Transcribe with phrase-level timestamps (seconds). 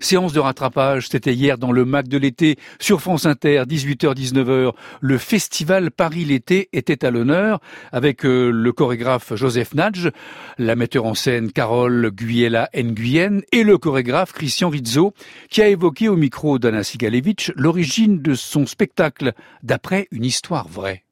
[0.00, 4.72] Séance de rattrapage, c'était hier dans le Mac de l'été sur France Inter, 18h-19h.
[5.00, 7.58] Le festival Paris l'été était à l'honneur
[7.90, 10.10] avec euh, le chorégraphe Joseph Nadj,
[10.56, 15.14] la metteur en scène Carole Guyela Nguyen et le chorégraphe Christian Rizzo
[15.50, 19.32] qui a évoqué au micro d'Anna Sigalevitch l'origine de son spectacle
[19.64, 21.07] d'après une histoire vraie.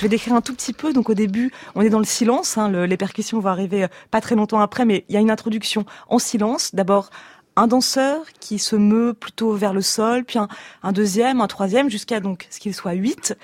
[0.00, 0.94] Je vais décrire un tout petit peu.
[0.94, 2.56] Donc au début, on est dans le silence.
[2.56, 5.30] Hein, les percussions vont arriver euh, pas très longtemps après, mais il y a une
[5.30, 6.74] introduction en silence.
[6.74, 7.10] D'abord
[7.60, 12.18] un danseur qui se meut plutôt vers le sol, puis un, deuxième, un troisième, jusqu'à
[12.18, 13.36] donc ce qu'il soit huit.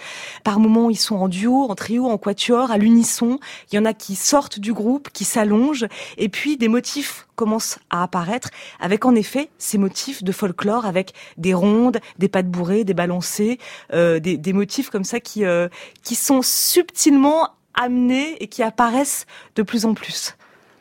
[0.43, 3.39] Par moments, ils sont en duo, en trio, en quatuor, à l'unisson.
[3.71, 7.79] Il y en a qui sortent du groupe, qui s'allongent, et puis des motifs commencent
[7.91, 8.49] à apparaître,
[8.81, 13.59] avec en effet ces motifs de folklore, avec des rondes, des pattes bourrées, des balancés,
[13.93, 15.69] euh, des, des, motifs comme ça qui euh,
[16.03, 19.27] qui sont subtilement amenés et qui apparaissent
[19.57, 20.39] de plus en plus.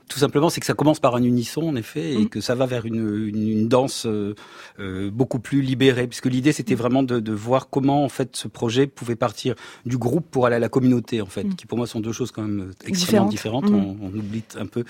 [0.08, 2.30] Tout simplement, c'est que ça commence par un unisson, en effet, et mm.
[2.30, 4.36] que ça va vers une, une, une danse euh,
[4.80, 6.78] euh, beaucoup plus libérée, puisque l'idée, c'était mm.
[6.78, 10.58] vraiment de, de, voir comment, en fait, ce projet pouvait partir du groupe pour aller
[10.58, 11.56] à la communauté, en fait, mm.
[11.56, 13.66] qui pour moi sont deux choses quand même extrêmement différentes.
[13.66, 14.84] On, on, oublie un peu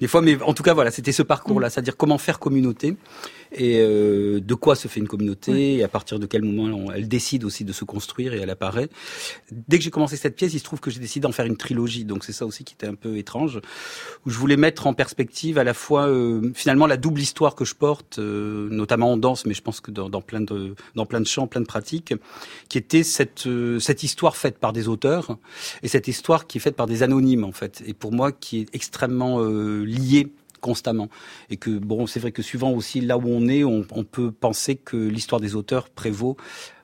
[0.00, 2.96] des fois, mais en tout cas, voilà, c'était ce parcours-là, c'est-à-dire comment faire communauté
[3.54, 7.08] et euh, de quoi se fait une communauté et à partir de quel moment elle
[7.08, 8.88] décide aussi de se construire et elle apparaît.
[9.50, 11.56] Dès que j'ai commencé cette pièce, il se trouve que j'ai décidé d'en faire une
[11.56, 13.60] trilogie, donc c'est ça aussi qui était un peu étrange,
[14.26, 17.64] où je voulais mettre en perspective à la fois euh, finalement la double histoire que
[17.64, 21.20] je porte, euh, notamment en danse, mais je pense que dans, plein de dans plein
[21.20, 22.14] de champs, plein de pratiques,
[22.68, 25.36] qui était cette euh, cette histoire faite par des auteurs
[25.82, 28.60] et cette histoire qui est faite par des anonymes en fait, et pour moi qui
[28.60, 31.10] est extrêmement liée constamment.
[31.50, 34.32] Et que, bon, c'est vrai que suivant aussi là où on est, on, on peut
[34.32, 36.38] penser que l'histoire des auteurs prévaut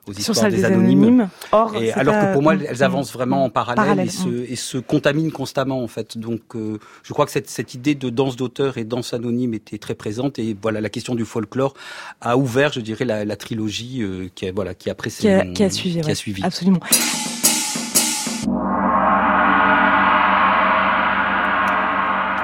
[0.09, 1.29] aux histoires des, anonymes.
[1.51, 4.77] Or, et alors que pour moi, elles avancent vraiment en parallèle, et, se, et, se,
[4.77, 6.17] contaminent constamment en fait.
[6.17, 9.77] Donc, euh, je crois que cette, cette idée de danse d'auteur et danse anonyme était
[9.77, 10.39] très présente.
[10.39, 11.73] Et voilà, la question du folklore
[12.21, 15.63] a ouvert, je dirais, la, la trilogie euh, qui a voilà qui a précédé, qui
[15.63, 16.43] a, suivi, qui a suivi.
[16.43, 16.79] Absolument.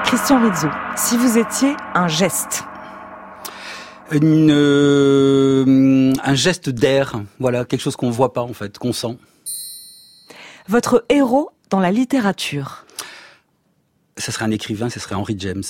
[0.06, 2.62] Christian Rizzo, si vous étiez un geste
[4.12, 9.18] une, euh, un geste d'air, voilà, quelque chose qu'on voit pas en fait, qu'on sent.
[10.68, 12.86] Votre héros dans la littérature
[14.16, 15.64] Ce serait un écrivain, ce serait Henry James.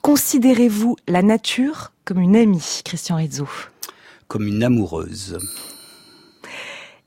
[0.00, 3.46] Considérez-vous la nature comme une amie, Christian Rizzo?
[4.28, 5.38] Comme une amoureuse.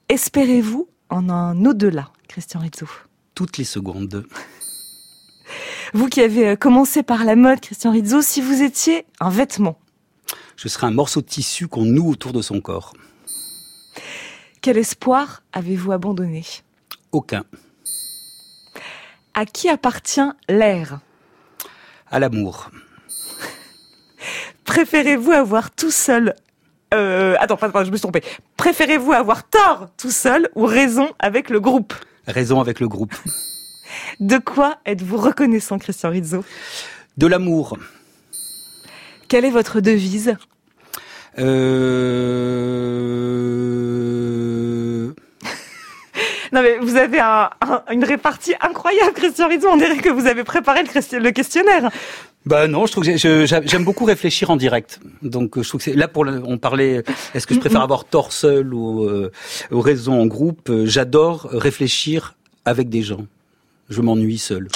[0.10, 2.88] Espérez-vous en un au-delà, Christian Rizzo?
[3.34, 4.26] Toutes les secondes.
[5.94, 9.78] Vous qui avez euh, commencé par la mode, Christian Rizzo, si vous étiez un vêtement
[10.56, 12.94] Je serais un morceau de tissu qu'on noue autour de son corps.
[14.62, 16.46] Quel espoir avez-vous abandonné?
[17.12, 17.44] Aucun.
[19.34, 21.02] À qui appartient l'air?
[22.10, 22.70] À l'amour.
[24.64, 26.36] Préférez-vous avoir tout seul
[26.94, 28.22] euh, attends, pardon, je me suis trompée.
[28.58, 31.94] Préférez-vous avoir tort tout seul ou raison avec le groupe?
[32.28, 33.16] Raison avec le groupe.
[34.20, 36.44] De quoi êtes-vous reconnaissant, Christian Rizzo?
[37.18, 37.78] De l'amour.
[39.28, 40.36] Quelle est votre devise?
[41.40, 41.92] Euh...
[46.52, 47.22] non mais vous avez
[47.90, 49.70] une répartie incroyable, Christian Rizzo.
[49.70, 51.90] On dirait que vous avez préparé le, questionnaire.
[52.46, 55.00] Bah non, je trouve que j'aime beaucoup réfléchir en direct.
[55.22, 57.04] Donc je trouve que là pour on parlait.
[57.34, 59.32] Est-ce que je préfère avoir tort seul ou, euh,
[59.72, 60.70] ou raison en groupe?
[60.84, 62.36] J'adore réfléchir
[62.66, 63.26] avec des gens
[63.92, 64.68] je m'ennuie seul.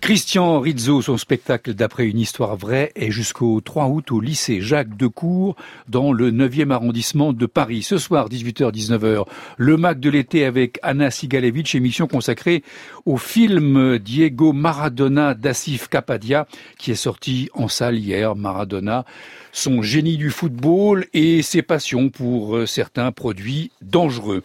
[0.00, 4.96] Christian Rizzo, son spectacle d'après une histoire vraie est jusqu'au 3 août au lycée Jacques
[4.96, 5.56] Decour
[5.88, 7.82] dans le 9e arrondissement de Paris.
[7.82, 9.26] Ce soir, 18h-19h,
[9.56, 12.62] le Mac de l'été avec Anna Sigalevitch, émission consacrée
[13.04, 16.46] au film Diego Maradona d'Assif Kapadia
[16.78, 18.36] qui est sorti en salle hier.
[18.36, 19.04] Maradona,
[19.50, 24.44] son génie du football et ses passions pour certains produits dangereux.